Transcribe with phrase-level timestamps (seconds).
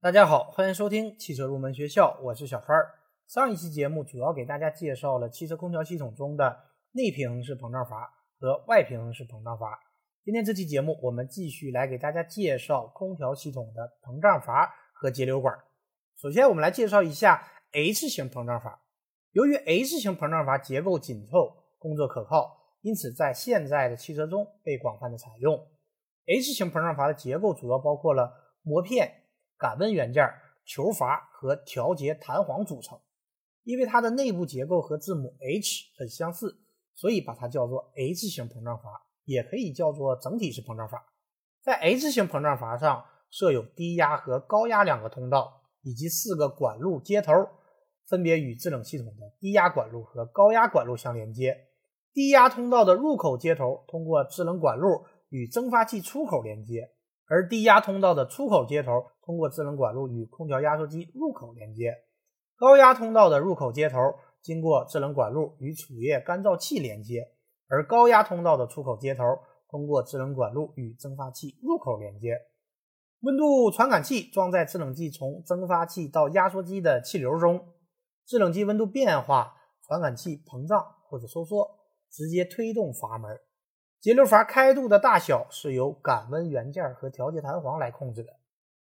[0.00, 3.00] 大家好，欢迎收听汽车入门学校，我是小川儿。
[3.26, 6.56] 上一期节目主要给大家介绍了汽车空调系统中的
[6.92, 8.08] 内平衡式膨胀阀
[8.38, 9.76] 和外平衡式膨胀阀。
[10.22, 15.52] 今天这期节目，我们继续来给大家介绍空调系统的膨胀阀和节流管。
[16.16, 17.42] 首先，我们来介绍一下
[17.72, 18.80] H 型膨胀阀。
[19.32, 25.58] 由于 H 型膨胀阀结构紧凑，工作可靠，因此在现在的汽车中被广泛的采用。
[26.26, 29.17] H 型膨胀阀的结构主要包括了膜片、
[29.58, 30.24] 感温元件、
[30.64, 32.98] 球阀和调节弹簧组成。
[33.64, 36.58] 因为它的内部结构和字母 H 很相似，
[36.94, 41.04] 所以把它叫做 H 型膨胀阀，也可以叫做整体式膨胀阀。
[41.60, 47.34] 在 H 型膨胀阀上设有低压和高压两个通道，以及四个管路接头，
[48.06, 51.66] 分别与制冷系统的低压管路和高压管路相连接。
[52.14, 56.90] 低压通道的入口接头通过制冷管路与蒸发器出口连接，
[57.28, 61.94] 而低压通道的出口接头通过制冷管路与空调压缩机入口连接。
[62.56, 63.98] 高压通道的入口接头
[64.40, 67.28] 经过制冷管路与储液干燥器连接，
[67.68, 69.24] 而高压通道的出口接头
[69.68, 72.36] 通过制冷管路与蒸发器入口连接。
[73.20, 77.74] 温度传感器装在制冷剂从蒸发器到压缩机的气流中，
[78.24, 79.54] 制冷剂温度变化，
[79.86, 81.68] 传感器膨胀或者收缩，
[82.10, 83.38] 直接推动阀门。
[84.00, 88.30] 节流阀开度的大小是由感温元件和调节弹簧来控制的。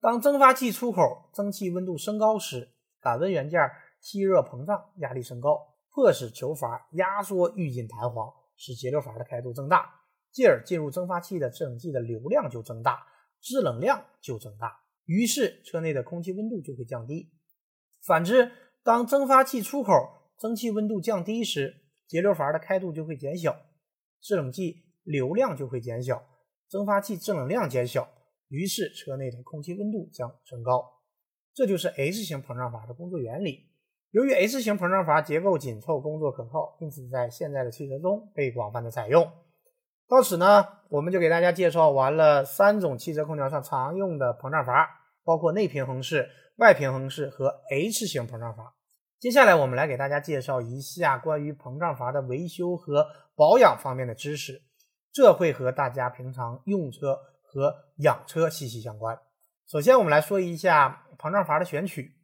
[0.00, 2.68] 当蒸发器出口蒸汽温度升高时，
[3.00, 3.60] 感温元件
[4.00, 9.90] 吸热膨胀，压力升高，迫使球阀压缩预紧弹簧，使节流阀的开度增大，
[10.30, 13.06] 进而进入蒸发器的制冷剂的流量就增大，
[13.40, 17.32] 制冷量就增大，于是车内的空气温度就会降低。
[18.06, 18.52] 反之，
[18.84, 19.92] 当蒸发器出口
[20.38, 23.56] 蒸汽温度降低时，节流阀的开度就会减小，
[24.20, 26.22] 制冷剂流量就会减小，
[26.68, 28.08] 蒸发器制冷量减小，
[28.48, 30.84] 于是车内的空气温度将升高。
[31.54, 33.66] 这就是 H 型膨胀阀的工作原理。
[34.10, 39.30] 由于 H 型膨胀阀结构紧凑、工作可靠，因此在现在的汽车中被广泛的采用。
[40.08, 44.88] 到此呢，我们就给大家介绍完了三种汽车空调上常用的膨胀阀，
[45.24, 48.74] 包括内平衡式、外平衡式和 H 型膨胀阀。
[49.18, 54.62] 接下来，我们来给大家介绍一下关于膨胀阀的维修和保养方面的知识，
[55.18, 59.18] 这会和大家平常用车和养车息息相关。
[59.66, 62.14] 首先，我们来说一下膨胀阀的选取。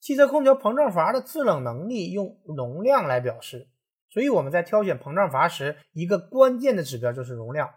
[0.00, 3.68] 汽车空调膨胀阀的制冷能力用容量来表示，
[4.08, 7.68] 所以我们在挑选膨胀阀时，一个关键的指标就是容量。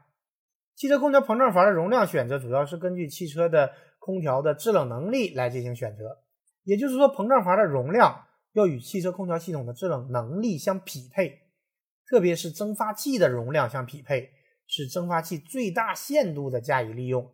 [0.74, 6.20] 汽车空调膨胀阀的容量选择主要是根据汽车的空调的制冷能力来进行选择，
[6.64, 8.24] 也就是说，膨胀阀的容量
[8.54, 11.42] 要与汽车空调系统的制冷能力相匹配，
[12.08, 14.32] 特别是蒸发器的容量相匹配，
[14.72, 17.30] 使蒸发器最大限度的加以利用。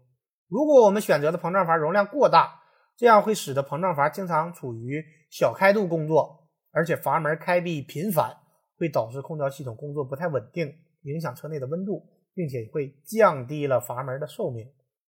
[0.47, 2.63] 如果我们选择的膨胀阀容量过大，
[2.95, 8.35] 这样会使得膨胀阀经常处于小开度工作，而且阀门开闭频繁，
[8.79, 12.03] 会导致空调系统工作不太稳定，影响车内的温度，
[12.33, 14.67] 并且会降低了阀门的寿命。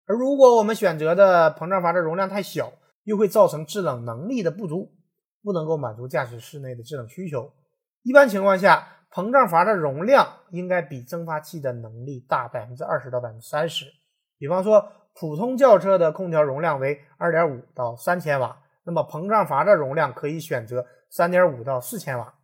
[0.04, 2.70] 而如果我们选择的膨胀阀的容量太小，
[3.04, 4.92] 又会造成制冷能力的不足，
[5.42, 7.50] 不能够满足驾驶室内的制冷需求。
[8.02, 13.86] 一般情况下，膨胀阀的容量应该比蒸发器的能力大百分之二十到百分之三十。
[14.38, 14.92] 比方说。
[15.12, 22.38] 普通轿车的空调容量为二点五到三千瓦，那么膨胀阀的容量可以选择三点五到四千瓦。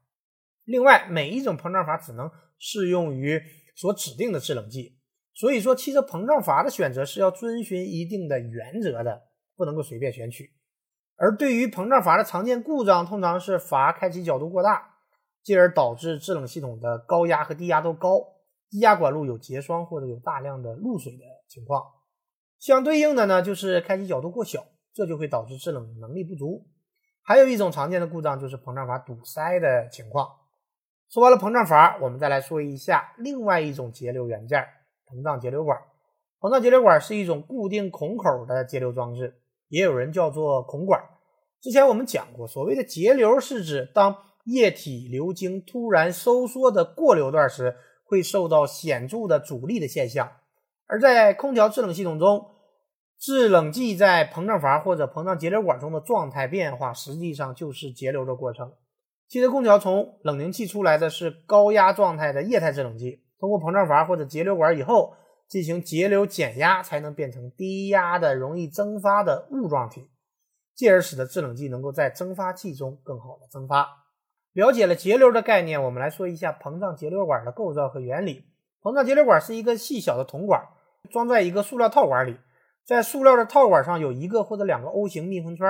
[0.64, 2.28] 另外，每一种膨胀阀只能
[2.58, 3.40] 适用于
[3.76, 4.98] 所指定的制冷剂，
[5.32, 9.22] 所以说汽车膨胀阀的选择是要遵循一定的原则的，
[9.56, 10.50] 不能够随便选取。
[11.16, 14.95] 而对于膨胀阀的常见故障，通常是阀开启角度过大，
[15.46, 18.18] 进而导致制冷系统的高压和低压都高，
[18.68, 21.84] 低压管路有结霜或者有大量的露水的情况。
[22.58, 26.66] 相对应的呢，就是开启角度过小，这就会导致制冷能力不足。
[27.22, 30.28] 还有一种常见的故障就是膨胀阀堵塞的情况。
[31.08, 34.66] 说完了膨胀阀，我们再来说一下另外一种节流元件——
[35.06, 35.78] 膨胀节流管。
[36.40, 41.00] 膨胀节流管是一种固定孔口的节流装置，也有人叫做孔管。
[41.60, 44.16] 之前我们讲过，所谓的节流是指当
[44.46, 50.30] 液体流经突然收缩的过流段时，会受到显著的阻力的现象。
[50.86, 52.46] 而在空调制冷系统中，
[53.18, 58.72] 制冷剂在膨胀阀或者膨胀节流管中的状态变化，实际上就是节流的过程。
[59.28, 65.14] 汽车空调从冷凝器出来的是高压状态的液态制冷剂，通过膨胀阀或者节流管以后
[65.48, 70.08] 进行节流减压，才能变成低压的、容易蒸发的雾状体，
[70.76, 74.05] 进而使得制冷剂能够在蒸发器中更好的蒸发。
[74.56, 78.46] 了解了节流的概念，我们来说一下膨胀节流管的构造和原理。
[78.80, 80.66] 膨胀节流管是一个细小的铜管。
[81.10, 82.38] 装在一个塑料套管里，
[82.82, 85.68] 在塑料的套管上有一个或者两个 O 型密封圈，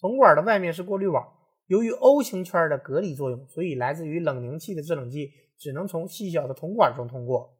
[0.00, 1.24] 铜管的外面是过滤网。
[1.68, 7.54] 由于 O 型圈的隔离作用，所以来自于冷凝器的制冷剂只能从细小的铜管中通过。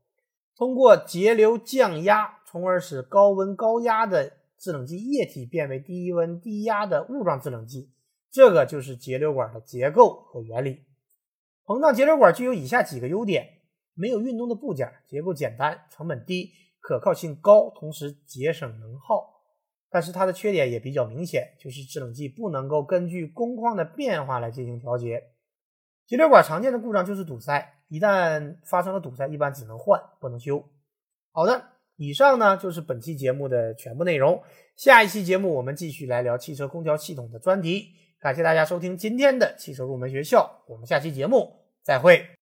[0.56, 7.92] 通过节流降压，从而使高温高压的制冷剂液体变为低温低压的雾状制冷剂。
[8.31, 10.84] 这个就是节流管的结构和原理。
[11.64, 13.62] 膨胀节流管具有以下几个优点：
[13.94, 16.52] 没有运动的部件，结构简单，成本低。
[16.78, 19.43] 可靠性高，同时节省能耗，
[19.90, 25.32] 但是它的缺点也比较明显，就是制冷剂不能够根据工况的变化来进行调节。
[26.06, 30.64] 节流管常见的故障就是堵塞，一旦发生了堵塞，一般只能换不能修。
[31.32, 34.40] 好的，以上呢就是本期节目的全部内容。
[34.76, 37.88] 下一期节目我们继续来聊汽车空调系统的专题。
[38.18, 42.26] 感谢大家收听今天的汽车入门学校，我们下期节目再会。